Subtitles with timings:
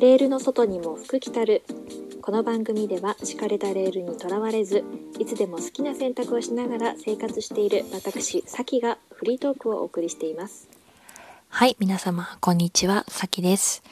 [0.00, 1.62] レールの外にも福来たる
[2.22, 4.82] この番組では敷かれたレールにとらわれず
[5.18, 10.70] いつでも好きな選択をしながら生活している私さきがフリートークをお送りしています
[11.50, 13.82] はい、皆様、こんにちは、さきです。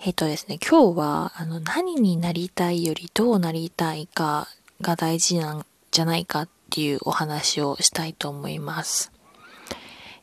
[0.00, 4.48] えっ、とですね、今日は、あの、何になりたいよりどうなりたいか
[4.80, 9.12] が大事なんじゃないかっていうお話をしたいと思います。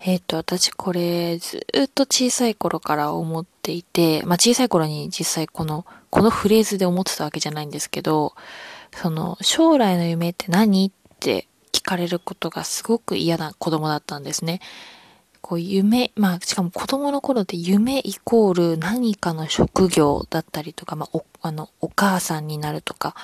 [0.01, 8.33] えっ、と、私これずっと小さい頃から思っていて、まあ小さい頃に実際この、このフレーズで思ってたわけじゃないんですけど、
[8.93, 10.87] その、将来の夢って何？
[10.87, 14.59] って聞かれることがすごく嫌な子供だったんですね。
[15.41, 23.15] こう夢、まあしかも子供の頃って夢イコール何かの職業だったりとか、まあお、あの、お母さんになるとか、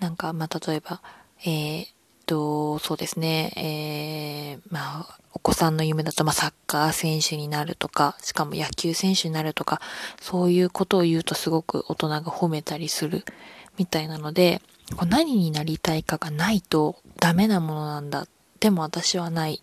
[0.00, 1.00] なんか、まあ例えば、
[1.44, 1.86] えー、
[2.32, 9.82] と、そうですね、えー、まあ、お子さんの夢だと、まあサッカー選手になるとか、しかも野球選手になるとか、
[10.18, 13.24] そういうことを言うとすごく大人が褒めたりする
[13.76, 14.62] みたいなので、
[14.96, 18.26] こう何になりたいかがないとダメなものなんだ。
[18.60, 19.62] でも私はない。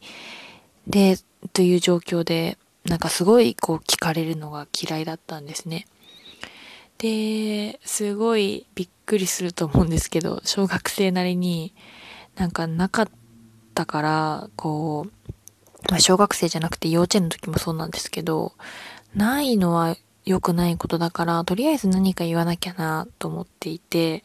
[0.85, 1.17] で、
[1.53, 5.87] という状況で、なんかすごいこう聞かれるのが嫌いだったんですね。
[6.99, 11.73] で、すごいびっくりすると思うんですけど、小学生なりに
[12.39, 13.09] なんかなかっ
[13.75, 15.31] たから、こう、
[15.89, 18.53] まあ、小学生じゃなくて幼稚園の時もそうなんですけど、
[19.13, 24.23] ないのは良くないことだから、とりあえず何か言わなきゃなと思っていて、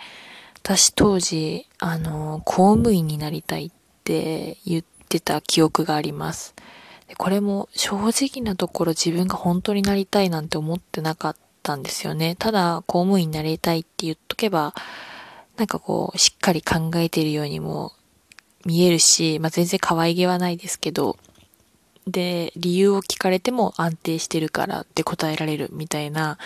[0.62, 3.70] 私当時、あの、公務員になりたいっ
[4.04, 6.54] て言ってた記憶があります。
[7.08, 12.36] でこれも正直なところ自分が本当になりたいなんて思ってなかったんですよね。
[12.38, 14.72] ただ公務員になりたいって言っとけば、
[15.56, 17.92] なんかこう、しっかり考えているようにも
[18.64, 21.16] 見えるし、まあ、全然可愛げはないですけど、
[22.06, 26.38] で、理由を聞かれても安定してるからって答えられるみたいな、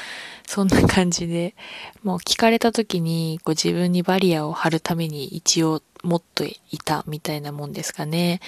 [0.46, 1.54] そんな感じで、
[2.02, 8.40] もう聞かれた時にこう自分にバリアを張るために一応持っていたみたいなもんですかね。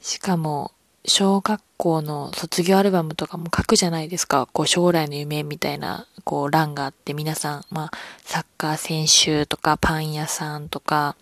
[0.00, 0.72] しかも、
[1.04, 4.48] 小学校の卒業アルバムとかも書くじゃないですか。
[4.52, 7.90] こう将来の夢みたいな、こう欄があって皆さん、まあ、
[8.24, 11.16] サッカー選手とかパン屋さんとか、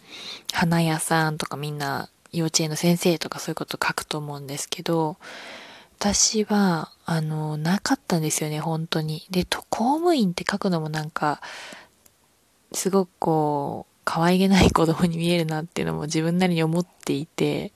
[0.52, 5.16] 花屋さんとかみんな幼稚園の先生とかそういうこと書くと思うんですけど、
[5.98, 9.26] 私は、あの、なかったんですよね、本当に。
[9.30, 11.42] で、公務員って書くのもなんか、
[12.72, 17.72] すごくこう、可愛げない子供に見えるなっていうのも自分なりに思っていて、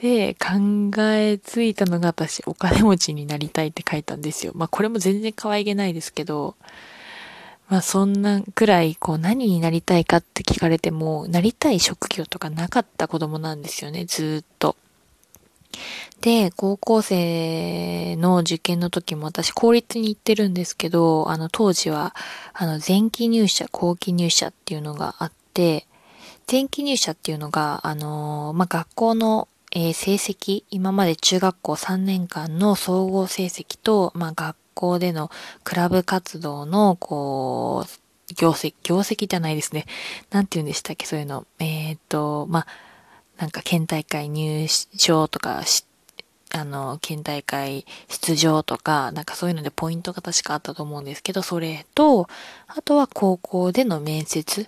[0.00, 4.52] で、考えついたのが私、お金持ちになりたいって書いたんですよ。
[4.54, 6.54] まあこれも全然可愛げないですけど、
[7.68, 14.76] まあそんなくらい、こう何になりたいかって聞かれても、なりたい職業とかなかった子供なんですよね、ずっと。
[16.20, 22.14] で、高校生の受験の時も私公立に行ってるんですけど、あの当時は、
[22.52, 25.86] あの前期入社、後期入社っていうのがあって、
[26.50, 35.30] 前期入社っていうのが、あのまあ、学校のえー成績、今まで中学校3年間の総合成績と、まあ、学校での
[35.64, 39.84] クラブ活動の、こう、業績、業績じゃないですね。
[40.30, 41.46] なんて言うんでしたっけ、そういうの。
[41.58, 42.66] えーっと、まあ、
[43.36, 45.84] なんか県大会入賞とかし、
[46.52, 52.30] あの、県大会出場とか、なんかそういうのでポイントが確かあったと思うんですけど、それと、
[52.66, 54.66] あとは高校での面接っ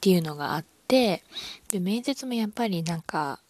[0.00, 1.22] ていうのがあって、
[1.68, 3.40] で、面接もやっぱりなんか、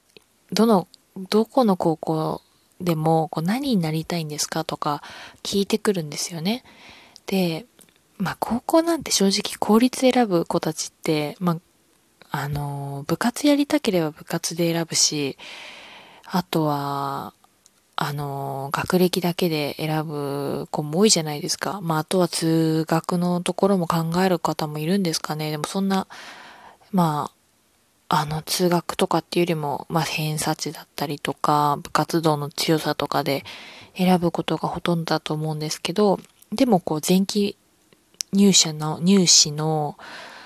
[0.52, 0.88] どの、
[1.30, 2.42] どこの高校
[2.80, 5.02] でも、こう何になりたいんですかとか
[5.42, 6.62] 聞いてくるんですよね。
[7.26, 7.66] で、
[8.18, 11.58] まあ高校なんて正直公立選ぶ子たちって、まあ、
[12.30, 15.38] あの、部活やりたければ部活で選ぶし、
[16.24, 17.32] あとは、
[17.98, 21.80] あの、学歴だけで選ぶ子も多いじゃないですか。
[21.82, 25.50] まああとは通学のところも考える方もいるんですかね。
[25.50, 26.06] でもそんな、
[26.92, 27.35] まあ、
[28.08, 33.44] あの、通学とかっていうよりも、まあ、偏差値だったりとか、部活動の強さとかで
[33.96, 36.20] 選ぶことがほとんどだと思うんですけど、
[36.52, 37.56] でもこう、前期
[38.32, 39.96] 入社の、入試の、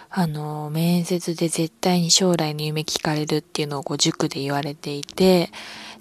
[0.09, 5.51] あの、面接で絶対に将来の夢聞かれるっていうのをこう、塾で言われていて、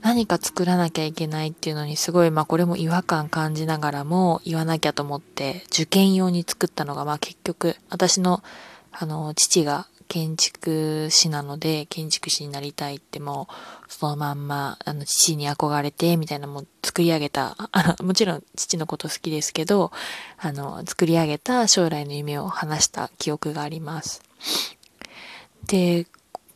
[0.01, 8.41] 何か作らなきゃいけないっていうのにすごい、まあこれも違和感感じながらも言わなきゃと思って、受験用に作ったのが、まあ結局、私の、
[8.91, 13.47] あの、父が建築士なので、建築士になりたいっても、
[13.87, 19.91] そのまんま、あの、父に憧れて、みたいなもう作り上げた、あの、もちろん父のこと好きですけど、
[20.39, 24.23] あの、作り上げた将来の夢を話した記憶があります。
[25.67, 26.07] で、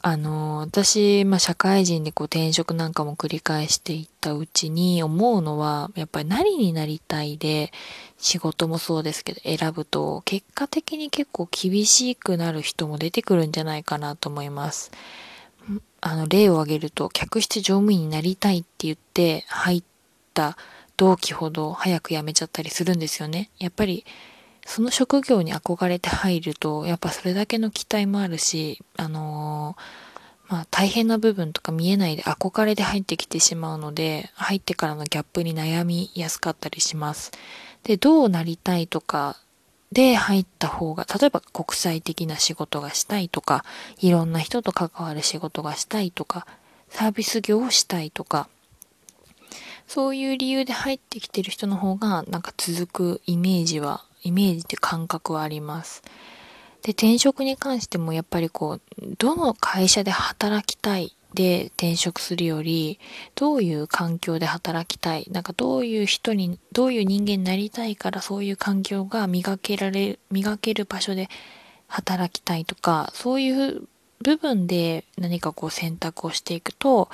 [0.06, 7.72] あの、私、まあ、社会人でこう転職なんかも繰り返していったうちに思うのは、やっぱり何になりたいで、
[8.18, 14.92] 仕事もそうですけど、選ぶと、結果的に結構厳しくなる人も出てくるんじゃないかなと思います。
[16.02, 19.84] あの、例を挙げると、客室乗務員になりたいって言って入っ
[20.34, 20.58] た
[20.98, 23.52] 同期ほど早く辞めちゃったりするんですよね。
[23.58, 24.06] やっぱり、
[24.66, 37.32] その職業に憧れて入ると、やっぱそれだけの期待もあるし、あのー、まあ大変な部分とか見えないで憧れで入ってきてしまうので、入ってからのギャップに悩みやすかったりします。
[37.84, 39.38] で、どうなりたいとか
[39.92, 43.66] で入った方が、例えば国際的な仕事がしたいとか、
[44.00, 46.48] いろんな人と関わる仕事がしたいとか、
[46.90, 48.48] サービス業をしたいとか、
[49.88, 56.02] そういう理由で入ってきてる人の方がなんか続くイメージはイメージって感覚はあります。
[56.82, 58.82] で、転職に関してもやっぱりこう、
[59.18, 63.00] どの会社で働きたいで転職するより、
[63.36, 71.30] どういう環境で働きたい、なんかどういう人に、どういう人間になりたいからそういう環境が磨けられ、磨ける場所で
[71.88, 73.88] 働きたいとか、そういう
[74.22, 77.10] 部分で何かこう選択をしていくと、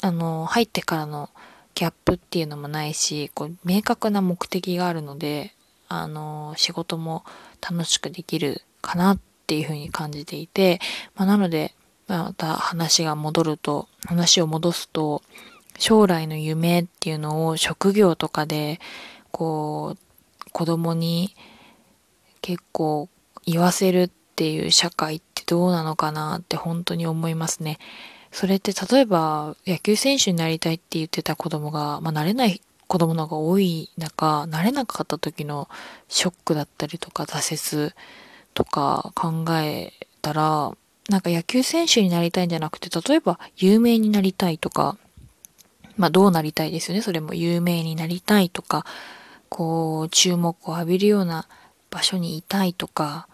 [0.00, 1.30] あの、入ってからの
[1.74, 5.54] ギャップっていうのもないし、こう、明確な目的があるので、
[5.88, 7.24] あの、仕事も
[7.60, 10.80] 楽しくできるかなっていうふうに感じていて、
[11.14, 11.74] まあ、なので、
[12.06, 15.22] また話が戻ると、話を戻すと、
[15.78, 18.80] 将来の夢っていうのを職業とかで、
[19.30, 21.36] こう、子供に
[22.40, 23.08] 結構
[23.46, 27.78] 言わせるっていう社会ってどうなのかなって本当に思いますね。
[28.30, 35.68] それって例えば野球選手になりたいって言ってた子供が、まあ、なれない子供の方が多い中、慣れなかった時の
[36.08, 37.92] ショックだったりとか挫折
[38.54, 39.92] とか考え
[40.22, 40.72] たら、
[41.08, 44.96] なんか野球選手になりたいんじゃなくて、例えば有名になりたいとか、
[45.96, 47.02] まあどうなりたいですよね。
[47.02, 48.86] それも有名になりたいとか、
[49.48, 51.46] こう注目を浴びるような
[51.90, 53.28] 場所にいたいとか、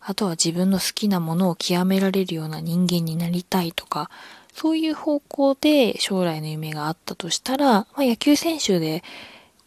[0.00, 4.08] あとは自分の好きなものを極められるような人間になりたいとか、
[4.54, 9.02] そういう方向で将来の夢があったとしたら、まあ、野球選手で、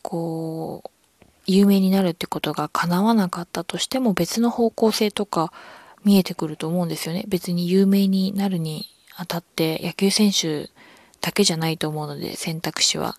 [0.02, 0.90] こう、
[1.46, 5.52] 有名になるってことが叶わなかったとしても別の方向性とか
[6.04, 7.26] 見えてくると思うんですよね。
[7.28, 10.70] 別に有名になるにあたって野球選手
[11.22, 13.18] だけじゃないと思うので選択肢は。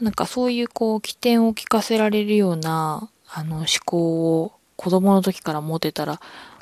[0.00, 6.20] なんかそういうこう起点を聞かせられるようなあの思考を子供の時から持てたら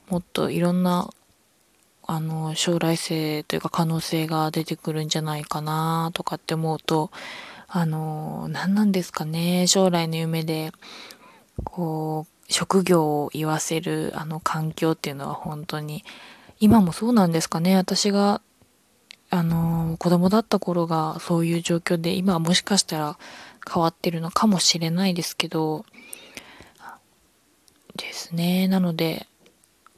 [0.08, 1.10] もっといろんな
[2.06, 7.10] あの、将来性というか可能性が出てくるんじゃないかなとかって思うと、
[7.68, 10.72] あの、何なんですかね、将来の夢で、
[11.64, 16.04] こう、職業を言わせるあの環境っていうのは本当に、
[16.60, 18.40] 今もそうなんですかね、私が、
[19.30, 23.18] あの、子供だった頃がそういう状況で、今はもしかしたら
[23.68, 25.84] 変わってるのかもしれないですけど、
[27.96, 28.68] ですね。
[28.68, 29.26] なので、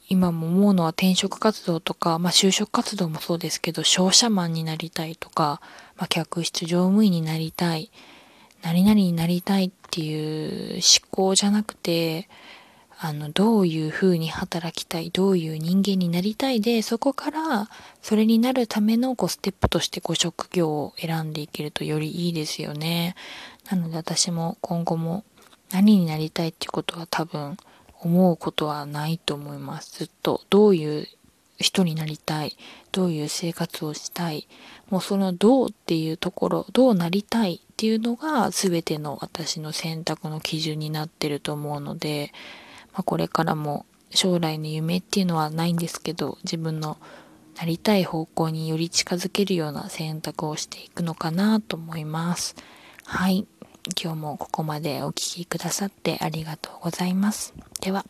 [0.08, 5.60] 今も思うのは転職活動とか、まあ就職活動もそうですけど、商社マンになりたいとか、
[5.96, 7.90] まあ客室乗務員になりたい、
[8.62, 12.28] 何々になりたいっていう思考じゃなくて、
[12.98, 17.68] あの、どういう風に働きたい、どういう人間になりたいで、そこから、
[18.00, 23.14] それになるためのこうステップとしてご職業を選んでいけるとよりいいですよね。
[23.70, 25.24] なので私も今後も
[25.72, 27.58] 何になりたいっていうことは多分、
[28.06, 29.98] 思うことはないと思います。
[29.98, 31.08] ずっとどういう
[31.58, 32.56] 人になりたい、
[32.92, 34.46] どういう生活をしたい、
[34.90, 42.32] もうそのどうっていうところ、どうなりたいっていうのが全ての私の選択の基準になってると思うので、
[42.92, 46.98] まあ、これからも将来の夢っていうのはないんですけど、自分の
[47.56, 52.54] なりたい方向により近づけるような選択をしていくのかなと思います。
[53.04, 53.46] はい。
[54.02, 57.55] 今日もここまでお聴きくださってありがとうございます。
[57.81, 58.05] では。